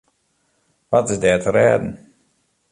[0.91, 1.87] Wat is der te rêden?